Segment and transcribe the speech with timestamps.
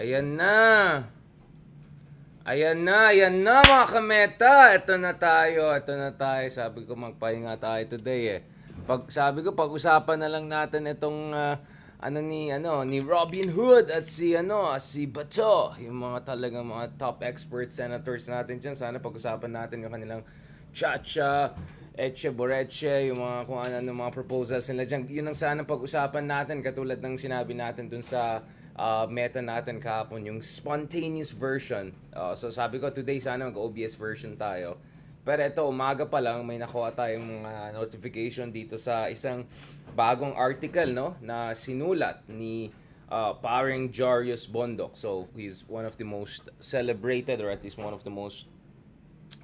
[0.00, 0.56] Ayan na.
[2.48, 4.72] Ayan na, ayan na mga kameta.
[4.72, 6.48] Ito na tayo, ito na tayo.
[6.48, 8.42] Sabi ko magpahinga tayo today eh.
[8.88, 11.60] Pag, sabi ko pag-usapan na lang natin itong ah,
[12.00, 16.96] ano ni ano ni Robin Hood at si ano si Bato, yung mga talagang mga
[16.96, 18.72] top expert senators natin diyan.
[18.72, 20.24] Sana pag-usapan natin yung kanilang
[20.72, 21.52] chacha,
[21.92, 25.12] eche boreche, yung mga kung ano, ano mga proposals nila diyan.
[25.12, 28.40] Yun ang sana pag-usapan natin katulad ng sinabi natin dun sa
[28.80, 31.92] uh, meta natin kahapon, yung spontaneous version.
[32.16, 34.80] Uh, so sabi ko, today sana mag-OBS version tayo.
[35.20, 39.44] Pero ito, umaga pa lang, may nakuha tayong mga notification dito sa isang
[39.92, 41.12] bagong article, no?
[41.20, 42.72] Na sinulat ni
[43.12, 44.96] uh, paring Jarius Bondok.
[44.96, 48.48] So, he's one of the most celebrated or at least one of the most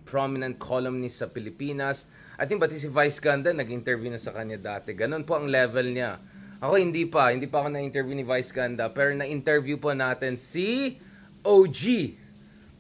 [0.09, 2.09] prominent columnist sa Pilipinas.
[2.41, 4.97] I think pati si Vice Ganda nag-interview na sa kanya dati.
[4.97, 6.17] Ganon po ang level niya.
[6.61, 10.97] Ako hindi pa, hindi pa ako na-interview ni Vice Ganda, pero na-interview po natin si
[11.45, 11.81] OG.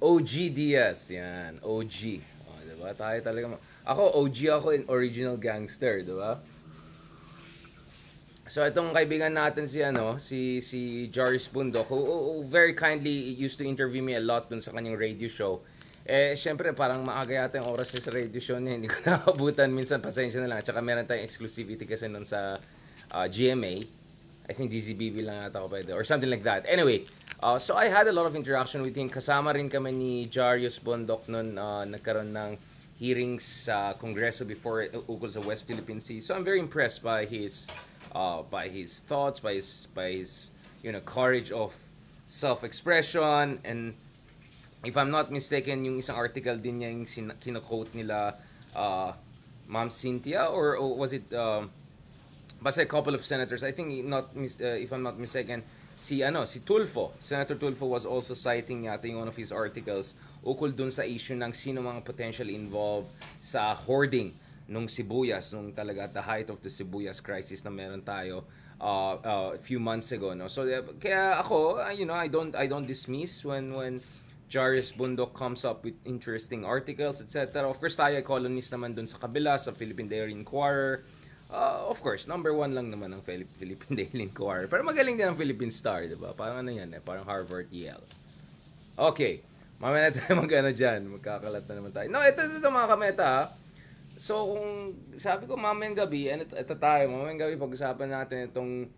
[0.00, 1.96] OG Diaz, yan, OG.
[2.48, 2.90] O, diba?
[2.96, 6.40] Tayo talaga, ako, OG ako in original gangster, diba?
[8.46, 13.58] So itong kaibigan natin si ano, si si Joris Bundok who, who, very kindly used
[13.58, 15.66] to interview me a lot dun sa kanyang radio show.
[16.06, 19.98] Eh syempre parang maaga yata yung oras sa radio show niya, hindi ko naabutan minsan
[19.98, 20.62] pasensya na lang.
[20.62, 22.54] Tsaka meron tayong exclusivity kasi nun sa
[23.12, 23.84] uh, GMA.
[24.48, 26.62] I think DZBB lang ata ako pwede or something like that.
[26.70, 27.02] Anyway,
[27.42, 29.10] uh, so I had a lot of interaction with him.
[29.10, 32.54] Kasama rin kami ni Jarius Bondok nun uh, nagkaroon ng
[32.96, 36.22] hearings sa Kongreso before uh, ukol sa West Philippine Sea.
[36.22, 37.66] So I'm very impressed by his
[38.14, 40.54] uh, by his thoughts, by his by his
[40.86, 41.74] you know courage of
[42.26, 43.94] self-expression and
[44.86, 47.06] if I'm not mistaken, yung isang article din niya yung
[47.42, 48.38] kino-quote nila
[48.74, 49.10] uh,
[49.66, 51.70] Ma'am Cynthia or, or was it um,
[52.62, 53.62] basta a couple of senators.
[53.62, 55.62] I think not uh, if I'm not mistaken,
[55.96, 57.12] si ano, si Tulfo.
[57.18, 60.14] Senator Tulfo was also citing yata yung one of his articles
[60.46, 63.10] ukol dun sa issue ng sino mga potentially involved
[63.42, 64.30] sa hoarding
[64.70, 68.46] nung sibuyas nung talaga at the height of the sibuyas crisis na meron tayo
[68.78, 72.30] uh, uh, a few months ago no so uh, kaya ako uh, you know I
[72.30, 73.98] don't I don't dismiss when when
[74.46, 79.06] Jarius Bundok comes up with interesting articles etc of course tayo ay columnist naman dun
[79.06, 81.02] sa kabila sa Philippine Daily Inquirer
[81.46, 84.66] Uh, of course, number one lang naman ang Philip- Philippine Daily Inquirer.
[84.66, 86.34] Pero magaling din ang Philippine Star, di ba?
[86.34, 88.02] Parang ano yan eh, parang Harvard, Yale.
[88.98, 89.44] Okay,
[89.78, 92.06] mamaya na tayo mag-ano dyan, magkakalat na naman tayo.
[92.10, 93.30] No, ito, ito, ito mga kameta.
[94.16, 98.88] So, kung sabi ko mamayang gabi, and ito, ito tayo, mamayang gabi pag-usapan natin itong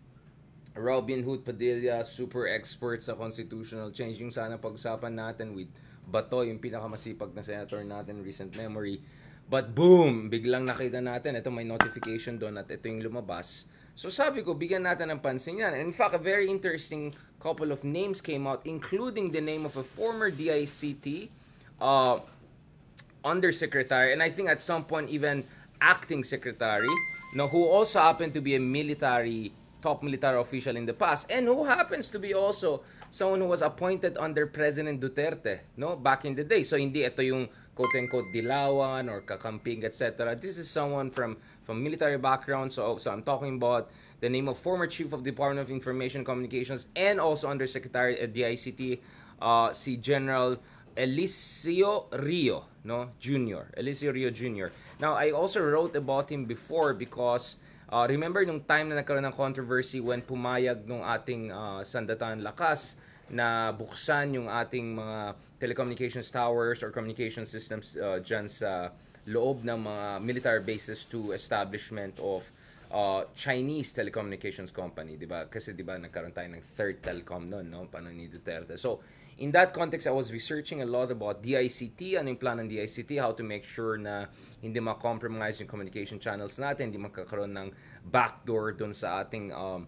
[0.78, 4.22] Robin Hood Padilla, super expert sa constitutional change.
[4.22, 5.69] Yung sana pag-usapan natin with
[6.08, 9.03] Bato, yung pinakamasipag na senator natin, recent memory.
[9.48, 13.64] But boom, biglang nakita natin, ito may notification doon at ito yung lumabas.
[13.97, 15.72] So sabi ko, bigyan natin ng pansin yan.
[15.72, 19.81] And in fact, a very interesting couple of names came out, including the name of
[19.81, 21.32] a former DICT
[21.81, 22.20] uh,
[23.25, 25.42] undersecretary, and I think at some point even
[25.81, 26.92] acting secretary,
[27.34, 31.47] no, who also happened to be a military top military official in the past and
[31.47, 36.34] who happens to be also someone who was appointed under President Duterte no back in
[36.34, 37.47] the day so hindi ito yung
[37.78, 43.15] quote unquote dilawan or kakamping etc this is someone from from military background so so
[43.15, 43.87] I'm talking about
[44.19, 48.99] the name of former chief of Department of Information Communications and also undersecretary at DICT
[49.38, 50.59] uh, si General
[50.99, 53.71] Eliseo Rio, no, Jr.
[53.78, 54.75] Eliseo Rio Jr.
[54.99, 57.55] Now, I also wrote about him before because
[57.87, 62.99] uh, remember nung time na nagkaroon ng controversy when pumayag nung ating uh, Sandatan Lakas
[63.31, 68.93] na buksan yung ating mga telecommunications towers or communication systems uh, dyan sa
[69.28, 72.49] loob ng mga military bases to establishment of
[72.93, 75.44] uh, Chinese telecommunications company, 'di ba?
[75.47, 78.81] Kasi 'di ba nagkaroon tayo ng third telecom noon, no, panahon ni Duterte.
[78.81, 79.05] So,
[79.38, 83.21] in that context, I was researching a lot about DICT, ano yung plan ng DICT,
[83.21, 84.27] how to make sure na
[84.65, 87.69] hindi ma-compromise yung communication channels natin, hindi magkakaroon ng
[88.09, 89.84] backdoor doon sa ating um,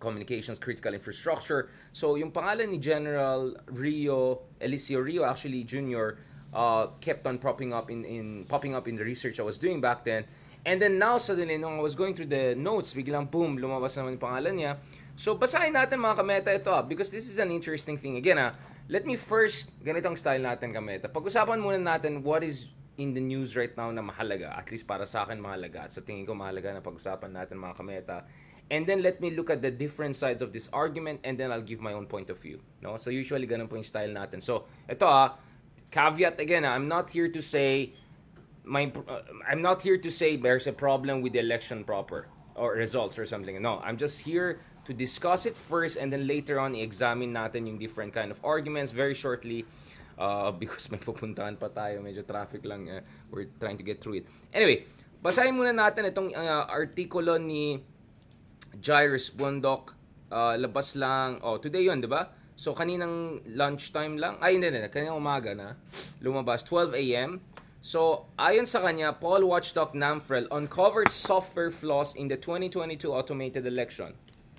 [0.00, 1.68] communications critical infrastructure.
[1.92, 6.18] So, yung pangalan ni General Rio, Eliseo Rio, actually Junior,
[6.52, 9.80] uh, kept on popping up in, in popping up in the research I was doing
[9.80, 10.24] back then.
[10.60, 14.20] And then now suddenly nung I was going through the notes, biglang boom, lumabas naman
[14.20, 14.72] yung pangalan niya.
[15.16, 18.20] So basahin natin mga kameta ito ah, because this is an interesting thing.
[18.20, 18.52] Again ah,
[18.92, 21.08] let me first, ganitong style natin kameta.
[21.08, 22.68] Pag-usapan muna natin what is
[23.00, 24.52] in the news right now na mahalaga.
[24.52, 25.88] At least para sa akin mahalaga.
[25.88, 28.28] At sa tingin ko mahalaga na pag-usapan natin mga kameta.
[28.70, 31.66] And then let me look at the different sides of this argument and then I'll
[31.66, 32.62] give my own point of view.
[32.80, 32.96] No?
[32.96, 34.40] So usually ganun po yung style natin.
[34.40, 35.34] So ito ah,
[35.90, 37.92] caveat again ah, I'm not here to say
[38.62, 42.30] my uh, I'm not here to say there's a problem with the election proper.
[42.60, 43.56] or results or something.
[43.60, 47.78] No, I'm just here to discuss it first and then later on i-examine natin yung
[47.80, 49.64] different kind of arguments very shortly
[50.20, 53.00] uh, because may pupuntahan pa tayo, medyo traffic lang, uh,
[53.32, 54.24] we're trying to get through it.
[54.52, 54.84] Anyway,
[55.24, 57.80] basahin muna natin itong uh, artikulo ni
[58.78, 59.98] Jairus Bundok,
[60.30, 62.30] uh, labas lang, oh, today yon di ba?
[62.54, 65.74] So, kaninang lunchtime lang, ay hindi, hindi, kaninang umaga na,
[66.22, 67.40] lumabas, 12 a.m.,
[67.80, 74.12] So, ayon sa kanya, Paul Watchdog Namfrel uncovered software flaws in the 2022 automated election.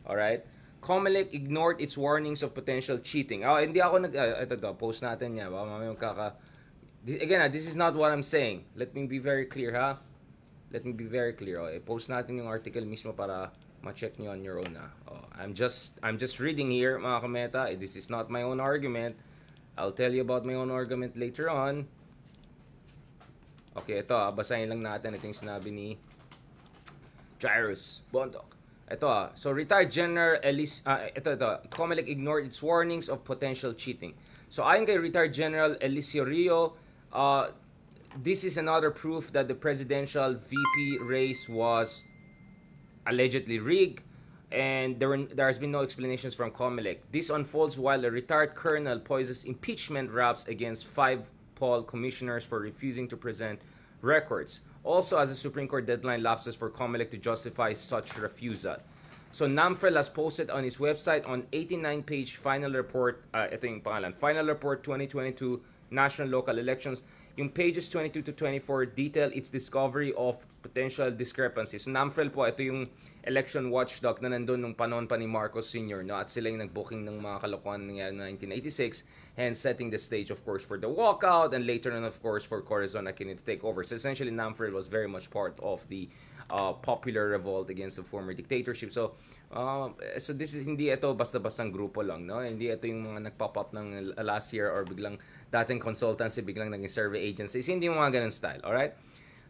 [0.10, 0.42] Alright?
[0.82, 3.46] Comelec ignored its warnings of potential cheating.
[3.46, 4.14] Oh, hindi ako nag...
[4.18, 5.54] Uh, ito, ito, post natin niya.
[5.54, 6.28] Baka mamaya magkaka...
[7.06, 8.66] This, again, this is not what I'm saying.
[8.74, 10.02] Let me be very clear, ha?
[10.74, 11.62] Let me be very clear.
[11.62, 14.90] Oh, post natin yung article mismo para ma-check niyo on your own, ha?
[15.10, 17.62] Oh, I'm just I'm just reading here, mga kameta.
[17.80, 19.18] This is not my own argument.
[19.78, 21.88] I'll tell you about my own argument later on.
[23.72, 25.88] Okay, ito ah, basahin lang natin ito yung sinabi ni
[27.40, 28.60] Jairus Bondok.
[28.92, 33.72] Ito ah, so retired General Elise, ah, ito, ito, Comelec ignored its warnings of potential
[33.72, 34.14] cheating.
[34.52, 36.76] So ayon kay retired General Eliseo Rio,
[37.16, 37.56] uh,
[38.20, 42.04] this is another proof that the presidential VP race was
[43.08, 44.04] allegedly rigged
[44.52, 47.00] and there, were, there has been no explanations from Comelec.
[47.12, 53.08] This unfolds while a retired colonel poises impeachment raps against five Paul commissioners for refusing
[53.10, 53.62] to present
[54.02, 54.62] records.
[54.84, 58.78] Also, as the Supreme Court deadline lapses for Comelec to justify such refusal.
[59.32, 64.14] So NAMFREL has posted on his website on 89-page final report, uh, ito yung pangalan,
[64.14, 65.62] final report 2022
[65.92, 67.04] national local elections.
[67.38, 71.84] Yung pages 22 to 24 detail its discovery of potential discrepancies.
[71.84, 72.88] So NAMFREL po, ito yung
[73.26, 76.06] election watchdog na nandun nung panahon pa ni Marcos Sr.
[76.06, 76.22] No?
[76.22, 79.04] At sila yung nag-booking ng mga kalokohan nangyari na 1986
[79.38, 82.62] and setting the stage, of course, for the walkout and later on, of course, for
[82.62, 83.84] Corazon Aquino to take over.
[83.84, 86.08] So essentially, NAMFREL was very much part of the
[86.52, 88.92] uh, popular revolt against the former dictatorship.
[88.92, 89.14] So,
[89.52, 92.44] uh, so this is hindi ito basta-bastang grupo lang, no?
[92.44, 95.18] Hindi ito yung mga nagpop up ng last year or biglang
[95.52, 97.66] dating consultancy, biglang naging survey agencies.
[97.68, 98.94] Hindi mga ganun style, alright?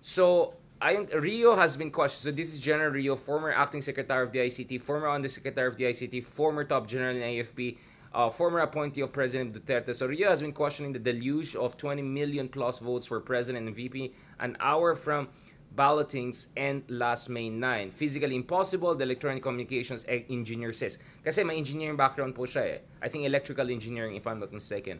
[0.02, 2.24] So, ayun, Rio has been questioned.
[2.24, 5.86] So this is General Rio, former acting secretary of the ICT, former undersecretary of the
[5.86, 7.78] ICT, former top general in AFP,
[8.13, 9.95] uh, former appointee of President Duterte.
[9.95, 13.75] So Rio has been questioning the deluge of 20 million plus votes for President and
[13.75, 15.30] VP an hour from
[15.75, 17.92] ballotings and last May 9.
[17.92, 20.98] Physically impossible, the electronic communications engineer says.
[21.24, 22.77] Kasi may engineering background po siya eh.
[23.01, 25.00] I think electrical engineering if I'm not mistaken.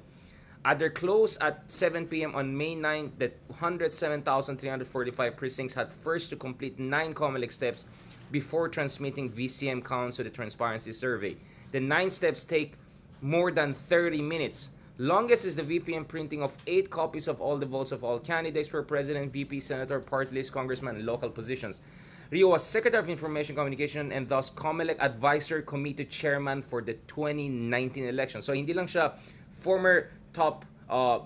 [0.64, 2.36] At their close at 7 p.m.
[2.36, 7.88] on May 9, the 107,345 precincts had first to complete nine Comelec steps
[8.32, 11.36] before transmitting VCM counts to the transparency survey.
[11.72, 12.76] The nine steps take
[13.22, 14.70] more than 30 minutes.
[15.00, 18.68] Longest is the VPN printing of eight copies of all the votes of all candidates
[18.68, 21.82] for president, VP, senator, party list, congressman, and local positions.
[22.30, 28.06] Rio was Secretary of Information Communication and thus COMELEC Advisor Committee Chairman for the 2019
[28.06, 28.44] election.
[28.44, 29.14] So hindi lang siya
[29.52, 31.20] former top uh,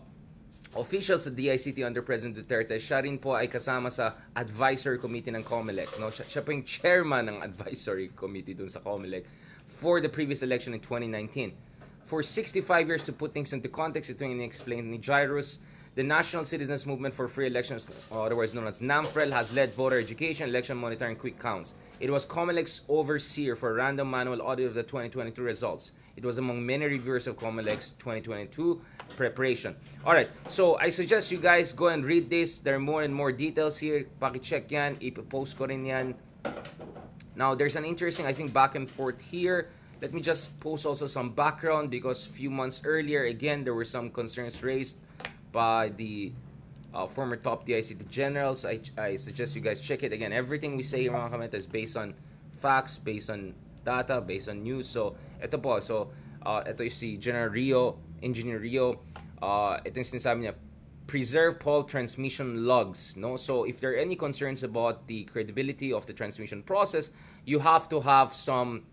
[0.75, 5.43] officials sa DICT under President Duterte, siya rin po ay kasama sa advisory committee ng
[5.45, 6.01] COMELEC.
[6.01, 6.11] No?
[6.11, 9.23] Siya, siya po yung chairman ng advisory committee dun sa COMELEC
[9.65, 11.55] for the previous election in 2019.
[12.05, 15.57] For 65 years, to put things into context, ito yung explained ni Jairus,
[15.95, 20.49] the National Citizens Movement for Free Elections, otherwise known as NAMFREL, has led voter education,
[20.49, 21.73] election monitoring, and quick counts.
[22.01, 25.93] It was Comelec's overseer for random manual audit of the 2022 results.
[26.17, 28.81] It was among many reviewers of Comelec's 2022
[29.15, 29.75] preparation.
[30.05, 32.59] Alright, so I suggest you guys go and read this.
[32.59, 34.05] There are more and more details here.
[34.21, 34.97] Paki-check yan.
[34.97, 36.13] Ipopost ko rin yan.
[37.37, 39.69] Now, there's an interesting, I think, back and forth here.
[40.01, 43.85] Let me just post also some background because a few months earlier, again, there were
[43.87, 44.97] some concerns raised
[45.55, 46.33] by the
[46.93, 48.65] uh, former top DICT generals.
[48.67, 50.33] I, I suggest you guys check it again.
[50.33, 52.13] Everything we say here mga is based on
[52.51, 54.87] facts, based on data, based on news.
[54.87, 55.79] So, ito po.
[55.79, 56.11] So,
[56.43, 58.99] uh, ito yung si General Rio, Engineer Rio.
[59.39, 60.53] Uh, ito yung sinasabi niya,
[61.07, 63.15] preserve poll transmission logs.
[63.15, 63.39] No?
[63.39, 67.15] So, if there are any concerns about the credibility of the transmission process,
[67.47, 68.83] you have to have some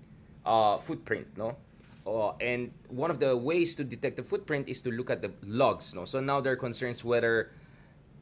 [0.47, 1.59] uh, footprint, no?
[2.07, 5.31] Uh, and one of the ways to detect the footprint is to look at the
[5.47, 6.05] logs, no?
[6.05, 7.53] So now there are concerns whether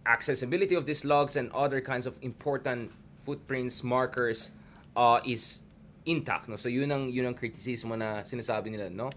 [0.05, 4.51] accessibility of these logs and other kinds of important footprints, markers,
[4.97, 5.63] uh, is
[6.05, 6.57] intact, no?
[6.57, 9.09] So yun ang yun ang criticism na sinasabi nila, no?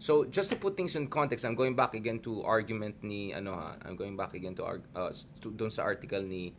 [0.00, 3.56] So just to put things in context, I'm going back again to argument ni ano
[3.56, 6.52] ha, I'm going back again to uh, to doon sa article ni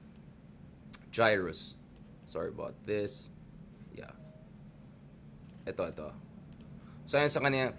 [1.13, 1.77] Jairus.
[2.25, 3.29] Sorry about this.
[3.93, 4.13] Yeah.
[5.65, 6.30] Ito, ito.
[7.11, 7.75] So, ayan sa kanya,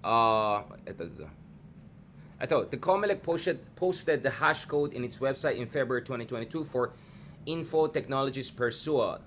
[0.00, 1.28] uh, ito, ito.
[2.40, 6.96] Ito, the Comelec posted, posted the hash code in its website in February 2022 for
[7.44, 9.20] Info Technologies Persual.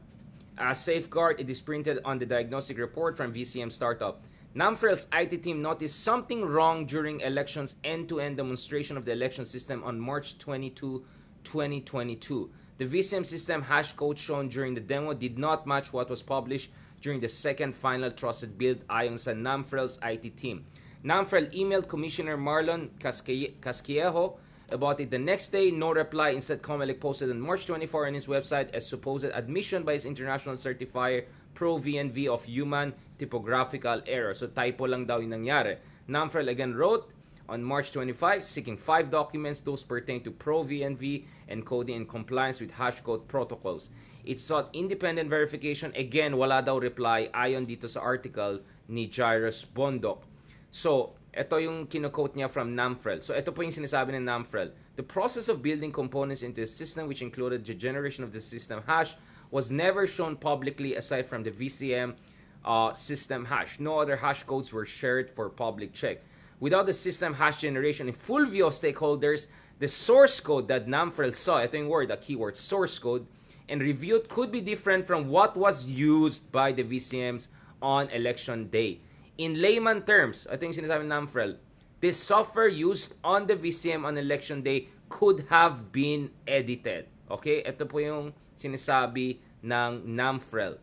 [0.57, 4.17] As safeguard, it is printed on the diagnostic report from VCM Startup.
[4.57, 10.01] NAMFREL's IT team noticed something wrong during elections end-to-end demonstration of the election system on
[10.01, 11.05] March 22,
[11.43, 12.50] 2022.
[12.79, 16.72] The VCM system hash code shown during the demo did not match what was published
[17.03, 20.65] during the second final trusted build ayon sa NAMFREL's IT team.
[21.03, 25.69] NAMFREL emailed Commissioner Marlon Casquiejo about it the next day.
[25.69, 26.29] No reply.
[26.29, 30.55] Instead, Comelec posted on March 24 on his website a supposed admission by his international
[30.55, 34.33] certifier Pro VNV of human typographical error.
[34.33, 35.77] So typo lang daw yung nangyari.
[36.07, 37.12] NAMFREL again wrote
[37.50, 42.72] on March 25 seeking five documents those pertain to Pro VNV encoding in compliance with
[42.72, 43.91] hashcode protocols.
[44.23, 45.91] It sought independent verification.
[45.95, 50.23] Again, wala daw reply ayon dito sa article ni Jairus Bondok.
[50.71, 53.19] So, ito yung kinokote niya from NAMFREL.
[53.19, 54.71] So, ito po yung sinasabi ng NAMFREL.
[54.95, 58.85] The process of building components into a system which included the generation of the system
[58.85, 59.17] hash
[59.51, 62.15] was never shown publicly aside from the VCM
[62.63, 63.79] uh, system hash.
[63.79, 66.21] No other hash codes were shared for public check.
[66.59, 69.47] Without the system hash generation in full view of stakeholders,
[69.79, 73.27] the source code that NAMFREL saw, ito yung word, a keyword, source code,
[73.70, 77.48] and reviewed could be different from what was used by the VCMs
[77.82, 79.00] on election day.
[79.38, 81.58] In layman terms, ito yung sinasabi ng NAMFREL,
[82.03, 87.08] this software used on the VCM on election day could have been edited.
[87.32, 87.63] Okay?
[87.65, 90.77] Ito po yung sinasabi ng NAMFREL.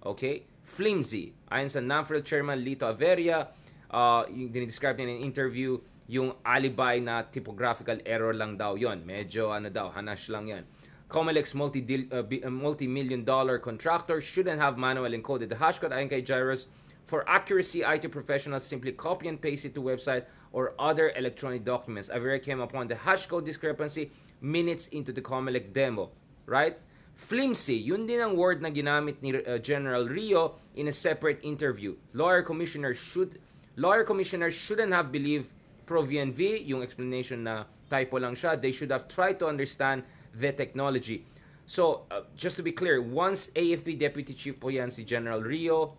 [0.00, 0.46] Okay?
[0.62, 1.34] Flimsy.
[1.50, 3.50] Ayon sa NAMFREL Chairman Lito Averia,
[3.90, 5.76] uh, yung dinidescribe niya in an interview,
[6.10, 10.64] yung alibi na typographical error lang daw yon Medyo ano daw, hanash lang yan.
[11.10, 16.66] Comelec's multi uh, multi-million dollar contractor shouldn't have manual encoded the hashcode kay Jairus
[17.04, 22.08] For accuracy, IT professionals simply copy and paste it to website or other electronic documents.
[22.08, 26.10] Avera came upon the hash code discrepancy minutes into the Comelec demo,
[26.46, 26.78] right?
[27.14, 31.96] Flimsy, yun din ang word na ginamit ni uh, General Rio in a separate interview.
[32.14, 33.42] Lawyer commissioner should
[33.76, 35.50] lawyer commissioners shouldn't have believed
[35.90, 38.54] Pro VNV, yung explanation na typo lang siya.
[38.54, 41.24] They should have tried to understand the technology.
[41.66, 45.94] So, uh, just to be clear, once AFP Deputy Chief po yan si General Rio,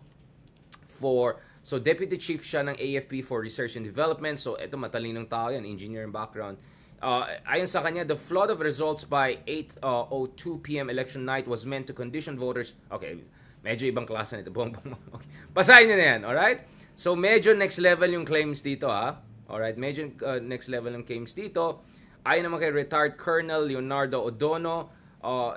[1.02, 4.38] for so deputy chief siya ng AFP for research and development.
[4.38, 6.62] So ito matalinong tao yan engineering background.
[7.02, 10.86] Uh, ayon sa kanya the flood of results by 8:02 uh, p.m.
[10.86, 13.18] election night was meant to condition voters okay
[13.66, 15.26] medyo ibang klase nito bong bong okay.
[15.50, 16.62] Basahin niyo na yan all right
[16.94, 19.18] so medyo next level yung claims dito ha?
[19.50, 21.82] All right medyo uh, next level yung claims dito
[22.26, 24.88] ayon naman kay retired colonel Leonardo Odono
[25.22, 25.56] uh,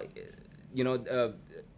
[0.73, 1.31] you know uh,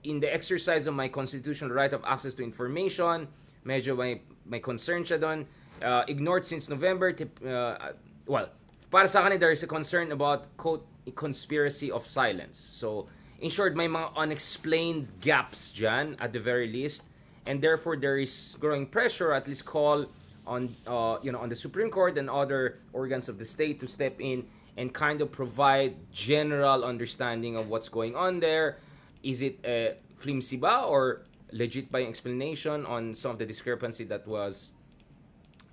[0.04, 3.28] in the exercise of my constitutional right of access to information
[3.68, 5.46] medyo may, may concern siya doon.
[5.84, 7.12] Uh, ignored since November.
[7.12, 7.92] Tip, uh,
[8.26, 8.50] well,
[8.90, 12.58] para sa akin, there is a concern about, quote, conspiracy of silence.
[12.58, 13.08] So,
[13.44, 17.04] in short, may mga unexplained gaps dyan, at the very least.
[17.46, 20.08] And therefore, there is growing pressure, at least call
[20.48, 23.88] on, uh, you know, on the Supreme Court and other organs of the state to
[23.88, 28.78] step in and kind of provide general understanding of what's going on there.
[29.24, 34.06] Is it a uh, flimsy ba or legit by explanation on some of the discrepancy
[34.06, 34.74] that was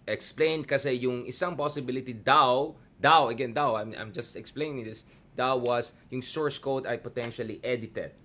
[0.08, 0.66] explained?
[0.66, 5.04] Kasi yung isang possibility daw daw again daw I'm, I'm just explaining this
[5.36, 8.16] daw was yung source code ay potentially edited.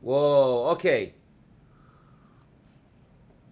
[0.00, 1.19] Whoa okay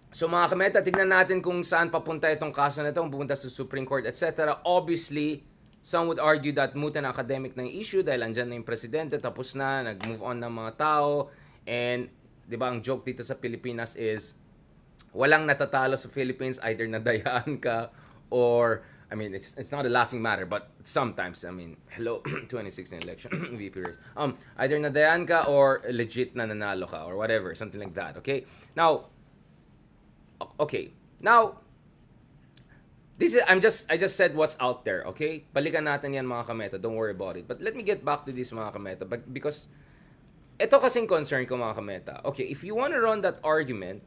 [0.09, 3.85] So mga kameta, tignan natin kung saan papunta itong kaso na ito, pupunta sa Supreme
[3.85, 4.57] Court, etc.
[4.65, 5.45] Obviously,
[5.85, 9.21] some would argue that moot and academic na yung issue dahil andyan na yung presidente,
[9.21, 11.29] tapos na, nag-move on ng mga tao,
[11.69, 12.09] and
[12.49, 14.33] 'di ba ang joke dito sa Pilipinas is
[15.13, 17.93] walang natatalo sa Philippines either nadayaan ka
[18.33, 23.05] or I mean it's it's not a laughing matter but sometimes I mean hello 2016
[23.05, 23.29] election
[23.61, 24.01] VP race.
[24.17, 28.49] Um either nadayaan ka or legit na nanalo ka or whatever something like that okay?
[28.73, 29.13] Now
[30.59, 30.91] okay.
[31.21, 31.59] Now
[33.17, 35.43] this is I'm just I just said what's out there okay?
[35.55, 36.81] Balikan natin yan mga kameta.
[36.81, 37.47] Don't worry about it.
[37.47, 39.03] But let me get back to this mga kameta.
[39.07, 39.67] But because
[40.59, 42.15] ito kasing concern ko mga kameta.
[42.25, 44.03] Okay, if you want to run that argument,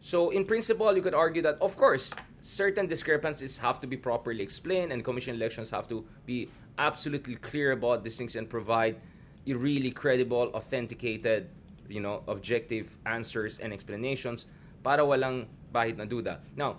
[0.00, 2.12] so in principle, you could argue that, of course,
[2.44, 7.72] certain discrepancies have to be properly explained and commission elections have to be absolutely clear
[7.72, 9.00] about these things and provide
[9.48, 11.48] really credible, authenticated,
[11.88, 14.44] you know, objective answers and explanations
[14.86, 16.38] para walang bahid na duda.
[16.54, 16.78] Now,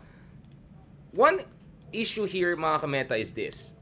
[1.12, 1.44] one
[1.92, 3.76] issue here, mga kameta, is this.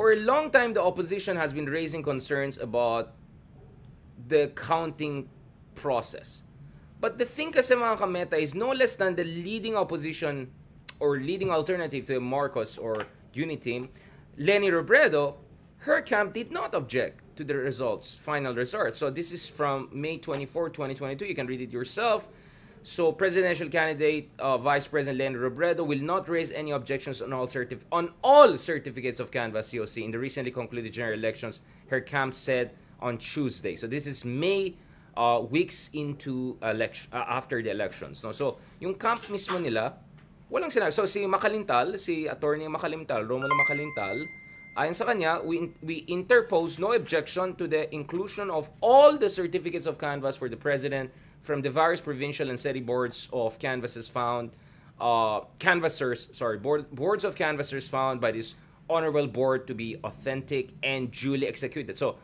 [0.00, 3.12] for a long time, the opposition has been raising concerns about
[4.28, 5.28] the counting
[5.74, 6.42] process.
[7.00, 10.48] But the thing kasi mga kameta is no less than the leading opposition
[11.00, 13.88] or leading alternative to Marcos or Uniteam,
[14.38, 15.36] Lenny Robredo,
[15.84, 18.98] her camp did not object to the results, final results.
[18.98, 21.24] So this is from May 24, 2022.
[21.24, 22.28] You can read it yourself.
[22.82, 27.48] So presidential candidate uh, Vice President Leni Robredo will not raise any objections on all
[27.92, 31.60] on all certificates of Canvas COC in the recently concluded general elections.
[31.88, 33.76] Her camp said on Tuesday.
[33.76, 34.76] So this is May
[35.16, 38.24] uh, weeks into election uh, after the elections.
[38.24, 38.32] No?
[38.32, 39.92] So yung camp mismo nila
[40.50, 40.92] walang sinabi.
[40.92, 44.24] So si Makalintal, si attorney Makalintal, Romulo Makalintal,
[44.76, 49.86] ayon sa kanya, we, we interpose no objection to the inclusion of all the certificates
[49.86, 51.10] of Canvas for the president
[51.42, 54.50] from the various provincial and city boards of canvases found,
[55.00, 58.54] uh, canvassers, sorry, board, boards of canvassers found by this
[58.88, 61.96] honorable board to be authentic and duly executed.
[61.96, 62.16] So,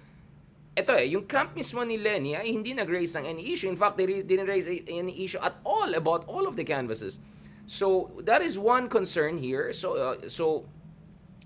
[0.76, 3.69] ito eh, yung camp mismo ni Lenny ay hindi nag-raise ng any issue.
[3.69, 7.19] In fact, they didn't raise any issue at all about all of the canvases.
[7.65, 9.73] So, that is one concern here.
[9.73, 10.69] So, uh, so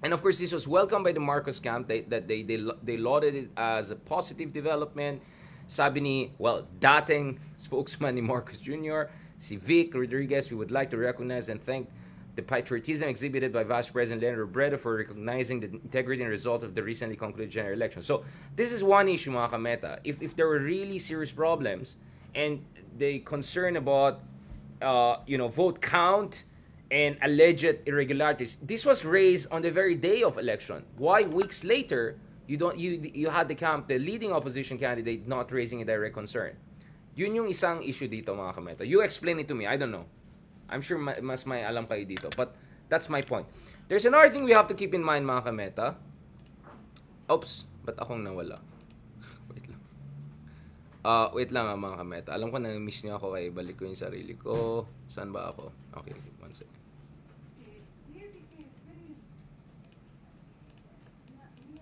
[0.03, 1.89] and of course, this was welcomed by the Marcos camp.
[1.89, 5.23] They, that they, they, they lauded it as a positive development.
[5.69, 9.03] Sabi ni, well, dating spokesman ni Marcos Jr.,
[9.37, 11.89] si Vic Rodriguez, we would like to recognize and thank
[12.37, 16.75] the patriotism exhibited by Vice President Leonard Robredo for recognizing the integrity and result of
[16.75, 18.03] the recently concluded general election.
[18.03, 18.25] So,
[18.57, 19.99] this is one issue, mga kameta.
[20.05, 21.97] If, if there were really serious problems
[22.35, 22.65] and
[22.97, 24.21] they concern about,
[24.81, 26.45] uh, you know, vote count
[26.91, 30.83] and alleged irregularities, this was raised on the very day of election.
[30.99, 32.19] Why weeks later
[32.51, 36.19] you don't you you had the camp the leading opposition candidate not raising a direct
[36.19, 36.59] concern.
[37.15, 38.83] Yun yung isang issue dito mga kameta.
[38.83, 39.71] You explain it to me.
[39.71, 40.11] I don't know.
[40.67, 42.27] I'm sure mas may alam kayo dito.
[42.35, 42.59] But
[42.91, 43.47] that's my point.
[43.87, 45.87] There's another thing we have to keep in mind mga kameta.
[47.31, 47.53] Oops,
[47.87, 48.59] ba't akong nawala?
[49.51, 49.83] wait lang.
[51.07, 52.31] Uh, wait lang ah, mga kameta.
[52.35, 54.87] Alam ko na miss niyo ako kaya balik ko yung sarili ko.
[55.07, 55.71] Saan ba ako?
[56.03, 56.80] Okay, one second.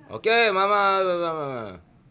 [0.08, 1.60] Okay, mama, mama, mama.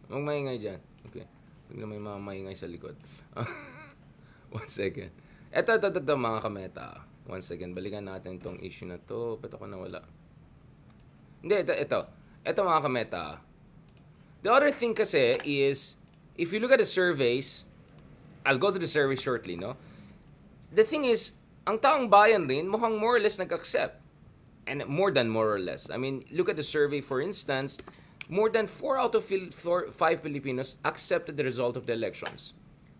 [0.05, 0.77] Huwag maingay dyan.
[1.09, 1.25] Okay.
[1.65, 2.93] Huwag na may mga maingay sa likod.
[4.53, 5.09] One second.
[5.49, 7.01] Ito, ito, ito, ito, mga kameta.
[7.25, 7.73] One second.
[7.73, 9.41] Balikan natin itong issue na to.
[9.41, 10.05] Ba't ako nawala?
[11.41, 11.99] Hindi, ito, ito.
[12.45, 13.41] Ito, mga kameta.
[14.45, 15.97] The other thing kasi is,
[16.37, 17.65] if you look at the surveys,
[18.45, 19.73] I'll go to the survey shortly, no?
[20.69, 21.33] The thing is,
[21.65, 24.06] ang taong bayan rin, mukhang more or less nag-accept
[24.67, 25.89] and more than more or less.
[25.89, 27.77] I mean, look at the survey, for instance,
[28.29, 32.53] more than four out of four, five Filipinos accepted the result of the elections.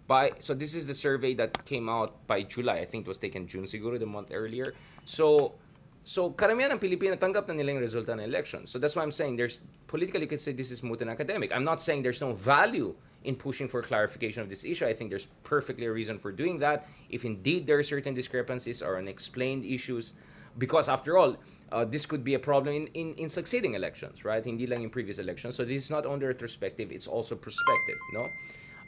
[0.08, 2.80] By so this is the survey that came out by July.
[2.80, 4.74] I think it was taken June siguro the month earlier.
[5.04, 5.56] So
[6.04, 8.64] so karamihan ng Pilipino tanggap na nila yung resulta ng election.
[8.64, 9.60] So that's why I'm saying there's
[9.92, 11.52] politically you could say this is moot and academic.
[11.52, 12.96] I'm not saying there's no value
[13.28, 14.88] in pushing for clarification of this issue.
[14.88, 16.88] I think there's perfectly a reason for doing that.
[17.10, 20.16] If indeed there are certain discrepancies or unexplained issues,
[20.58, 21.38] because after all,
[21.72, 24.44] uh, this could be a problem in, in, in succeeding elections, right?
[24.44, 25.56] Hindi lang in previous elections.
[25.56, 28.30] So this is not only retrospective, it's also prospective, no?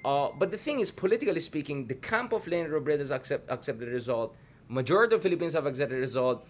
[0.06, 3.88] Uh, but the thing is, politically speaking, the camp of Leni Robredo has accept, accepted
[3.88, 4.36] the result.
[4.70, 6.48] Majority of Philippines have accepted the result.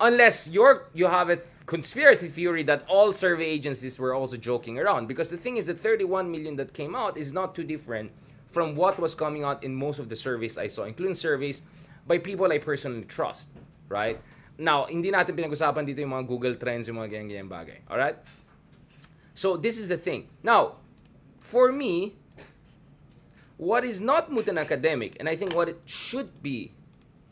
[0.00, 5.06] Unless you're, you have a conspiracy theory that all survey agencies were also joking around.
[5.06, 8.10] Because the thing is, the 31 million that came out is not too different
[8.50, 11.62] from what was coming out in most of the surveys I saw, including surveys
[12.06, 13.48] by people I personally trust,
[13.88, 14.18] right?
[14.58, 17.78] Now, hindi natin pinag-usapan dito yung mga Google Trends, yung mga ganyan-ganyan bagay.
[17.86, 18.18] Alright?
[19.38, 20.26] So, this is the thing.
[20.42, 20.82] Now,
[21.38, 22.18] for me,
[23.54, 26.74] what is not Mutan academic, and I think what it should be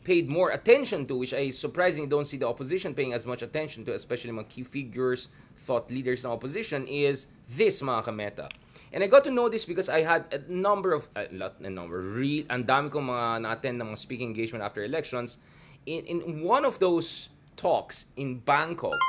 [0.07, 3.83] paid more attention to, which I surprisingly don't see the opposition paying as much attention
[3.85, 5.27] to, especially mga key figures,
[5.67, 8.47] thought leaders ng opposition, is this, mga kameta.
[8.95, 11.69] And I got to know this because I had a number of, uh, not a
[11.69, 15.43] number, real, ang dami kong mga na-attend ng mga speaking engagement after elections,
[15.87, 18.99] in, in one of those talks in Bangkok,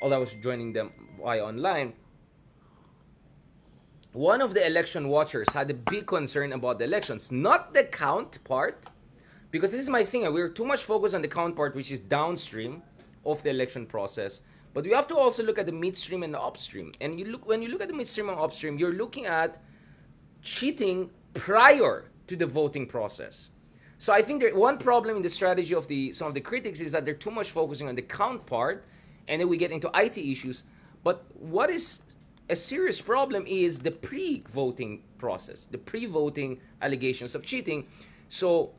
[0.00, 1.92] although I was joining them via online,
[4.12, 8.42] one of the election watchers had a big concern about the elections, not the count
[8.44, 8.84] part,
[9.50, 10.32] because this is my thing.
[10.32, 12.82] We are too much focused on the count part, which is downstream
[13.26, 14.42] of the election process.
[14.72, 16.92] But we have to also look at the midstream and the upstream.
[17.00, 19.60] And you look when you look at the midstream and upstream, you're looking at
[20.42, 23.50] cheating prior to the voting process.
[24.00, 26.80] So I think there, one problem in the strategy of the some of the critics
[26.80, 28.88] is that they're too much focusing on the count part,
[29.28, 30.64] and then we get into IT issues.
[31.04, 32.00] But what is
[32.48, 37.88] a serious problem is the pre-voting process, the pre-voting allegations of cheating.
[38.30, 38.72] So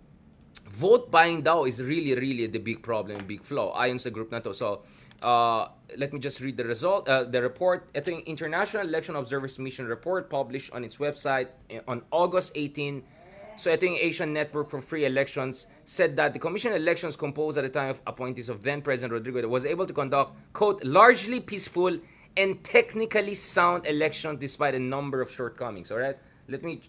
[0.74, 3.78] vote buying daw is really, really the big problem, big flaw.
[3.78, 4.56] Ayon sa group na to.
[4.58, 4.82] So,
[5.22, 7.94] uh, let me just read the result, uh, the report.
[7.94, 11.54] Ito yung International Election Observers Mission report published on its website
[11.88, 13.21] on August 18,
[13.62, 17.62] so ito yung Asian Network for Free Elections said that the Commission on Elections composed
[17.62, 21.38] at the time of appointees of then President Rodrigo was able to conduct, quote, largely
[21.38, 22.02] peaceful
[22.34, 25.94] and technically sound election despite a number of shortcomings.
[25.94, 26.18] Alright?
[26.50, 26.82] Let me...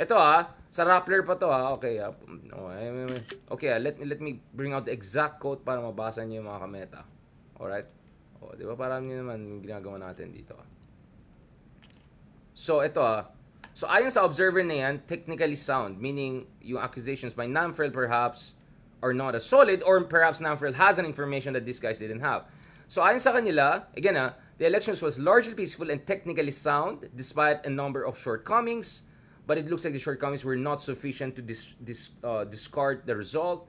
[0.00, 1.76] Ito ah, sa Rappler pa to ah.
[1.76, 2.16] Okay ah.
[3.52, 6.48] Okay ah, let me, let me bring out the exact quote para mabasa niyo yung
[6.48, 7.00] mga kameta.
[7.60, 7.92] Alright?
[8.40, 10.66] O, di ba parang niyo naman ginagawa natin dito ah.
[12.56, 13.28] So, ito ah.
[13.74, 18.54] So, ayon sa observer na yan, technically sound, meaning yung accusations by Namfrel perhaps
[19.02, 22.46] are not as solid or perhaps Namfrel has an information that these guys didn't have.
[22.86, 27.66] So, ayon sa kanila, again ah, the elections was largely peaceful and technically sound despite
[27.66, 29.02] a number of shortcomings,
[29.42, 33.18] but it looks like the shortcomings were not sufficient to dis- dis- uh, discard the
[33.18, 33.66] result.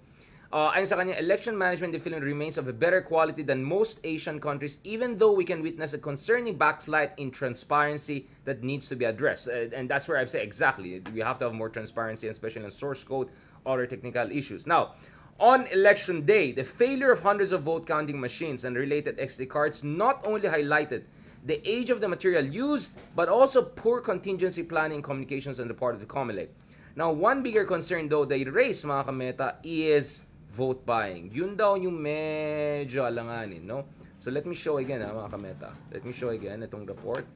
[0.56, 3.60] Uh, ayon sa kanya, election management in the Philippines remains of a better quality than
[3.60, 8.88] most Asian countries, even though we can witness a concerning backslide in transparency that needs
[8.88, 9.50] to be addressed.
[9.50, 12.72] Uh, and that's where I say exactly, we have to have more transparency, especially in
[12.72, 13.28] source code,
[13.66, 14.66] other technical issues.
[14.66, 14.96] Now,
[15.42, 19.84] on election day, the failure of hundreds of vote counting machines and related XD cards
[19.84, 21.04] not only highlighted
[21.44, 25.96] the age of the material used, but also poor contingency planning communications on the part
[25.96, 26.48] of the COMELEC.
[26.96, 30.24] Now, one bigger concern though they raise, mga kameta, is
[30.56, 31.28] vote buying.
[31.36, 33.84] Yun daw yung medyo alanganin, no?
[34.16, 35.70] So let me show again ha, mga kameta.
[35.92, 37.28] Let me show again itong report.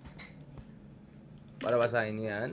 [1.60, 2.52] Para basahin niyo yan.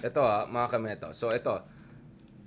[0.00, 1.08] Ito ha, mga kameta.
[1.12, 1.60] So ito,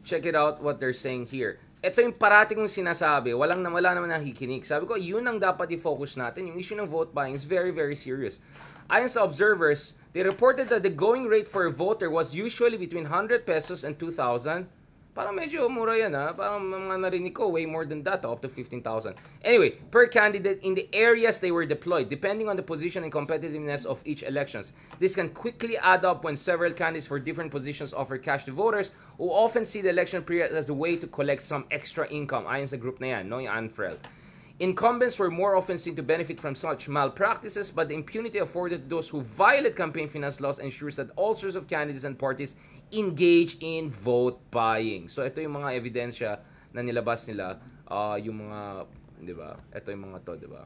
[0.01, 3.98] check it out what they're saying here ito yung parati kong sinasabi, walang na wala
[3.98, 4.62] naman nakikinig.
[4.70, 6.54] Sabi ko, yun ang dapat i-focus natin.
[6.54, 8.38] Yung issue ng vote buying is very, very serious.
[8.86, 13.10] Ayon sa observers, they reported that the going rate for a voter was usually between
[13.10, 14.70] 100 pesos and 2,000
[15.13, 16.32] Parang medyo mura yan ha.
[16.32, 19.13] Parang mga narinig ko, way more than that, ah, up to 15,000.
[19.43, 23.86] Anyway, per candidate in the areas they were deployed, depending on the position and competitiveness
[23.86, 24.71] of each elections.
[25.00, 28.91] This can quickly add up when several candidates for different positions offer cash to voters
[29.17, 32.47] who often see the election period as a way to collect some extra income.
[32.47, 33.43] Ayon sa group na yan, no?
[33.43, 34.00] yung ANFREL.
[34.62, 38.95] Incumbents were more often seen to benefit from such malpractices, but the impunity afforded to
[38.95, 42.56] those who violate campaign finance laws ensures that all sorts of candidates and parties
[42.91, 45.08] engage in vote buying.
[45.08, 46.32] So ito yung mga ebidensya
[46.71, 48.60] na nilabas nila, uh, yung mga,
[49.23, 49.56] di ba?
[49.71, 50.63] Ito yung mga to, di ba?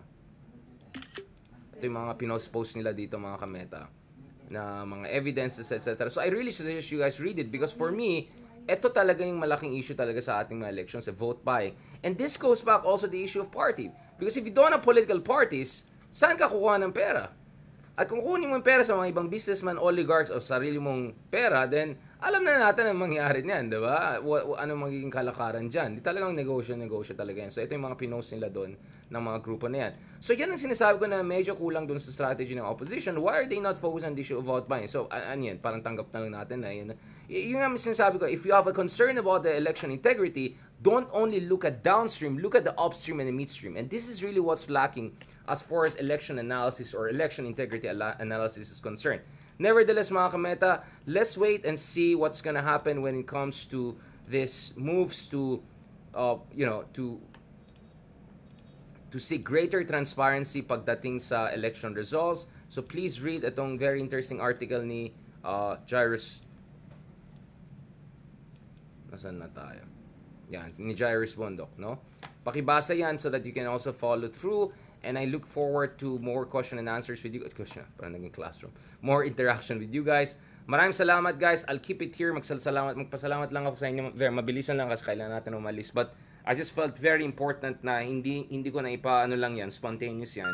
[1.78, 3.82] Ito yung mga pinost-post nila dito mga kameta
[4.50, 6.10] na mga evidences, etc.
[6.14, 8.30] So I really suggest you guys read it because for me,
[8.66, 11.78] ito talaga yung malaking issue talaga sa ating mga elections, sa vote buying.
[12.02, 13.94] And this goes back also the issue of party.
[14.18, 17.30] Because if you don't have political parties, saan ka kukuha ng pera?
[17.96, 21.64] At kung kukunin mo yung pera sa mga ibang businessman, oligarchs, o sarili mong pera,
[21.64, 24.18] then alam na natin ang mangyayari niyan, di ba?
[24.58, 25.94] Ano magiging kalakaran dyan.
[25.94, 27.54] Di talagang negosyo, negosyo talaga yan.
[27.54, 28.74] So, ito yung mga pinost nila doon
[29.14, 29.92] ng mga grupo na yan.
[30.18, 33.14] So, yan ang sinasabi ko na medyo kulang doon sa strategy ng opposition.
[33.22, 34.90] Why are they not focused on the issue of vote buying?
[34.90, 35.62] So, ano yan?
[35.62, 36.98] Parang tanggap na lang natin na yun.
[37.30, 41.06] Y- yung nga sinasabi ko, if you have a concern about the election integrity, don't
[41.14, 43.78] only look at downstream, look at the upstream and the midstream.
[43.78, 45.14] And this is really what's lacking
[45.46, 49.22] as far as election analysis or election integrity analysis is concerned.
[49.58, 50.72] Nevertheless, mga kameta,
[51.08, 53.96] let's wait and see what's gonna happen when it comes to
[54.28, 55.64] this moves to,
[56.14, 57.22] uh, you know, to
[59.16, 62.52] to seek greater transparency pagdating sa election results.
[62.68, 66.44] So please read itong very interesting article ni uh, Jairus.
[69.08, 69.88] Nasaan na tayo?
[70.52, 72.04] Yan, ni Jairus Bondok, no?
[72.44, 76.50] Pakibasa yan so that you can also follow through And I look forward to more
[76.50, 77.46] question and answers with you.
[77.54, 78.74] Question, parang naging classroom.
[79.06, 80.42] More interaction with you guys.
[80.66, 81.62] Maraming salamat guys.
[81.70, 82.34] I'll keep it here.
[82.34, 84.18] Magsalamat, magpasalamat lang ako sa inyo.
[84.18, 85.94] Very mabilisan lang kasi kailangan natin umalis.
[85.94, 90.34] But I just felt very important na hindi hindi ko na ipaano lang yan, spontaneous
[90.34, 90.50] yan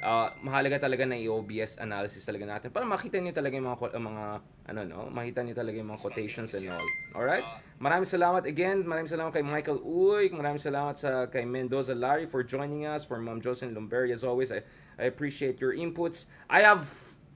[0.00, 4.02] uh, mahalaga talaga na i-OBS analysis talaga natin para makita niyo talaga yung mga uh,
[4.02, 4.24] mga
[4.72, 6.88] ano no, makita niyo talaga yung mga quotations and all.
[7.16, 7.44] All right?
[7.80, 8.84] Maraming salamat again.
[8.84, 10.28] Maraming salamat kay Michael Uy.
[10.32, 14.52] Maraming salamat sa kay Mendoza Larry for joining us, for Mom Jocelyn Lumberry as always.
[14.52, 14.64] I,
[15.00, 16.28] I appreciate your inputs.
[16.48, 16.86] I have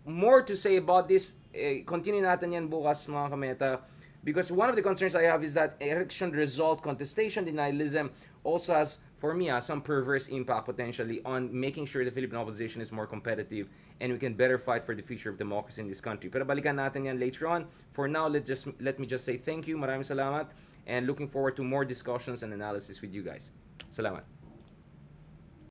[0.05, 1.33] more to say about this.
[1.55, 3.70] Eh, continue natin yan bukas mga kameta.
[4.24, 8.09] Because one of the concerns I have is that election result contestation denialism
[8.40, 12.83] also has for me, uh, some perverse impact potentially on making sure the Philippine opposition
[12.83, 13.68] is more competitive
[14.00, 16.29] and we can better fight for the future of democracy in this country.
[16.31, 17.66] Pero balikan natin yan later on.
[17.92, 20.50] For now, let just let me just say thank you, maraming salamat,
[20.87, 23.50] and looking forward to more discussions and analysis with you guys.
[23.90, 24.34] Salamat.